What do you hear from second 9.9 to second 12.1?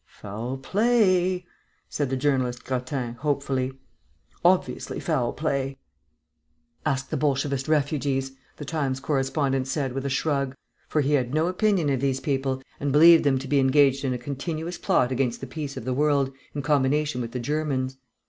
with a shrug. For he had no opinion of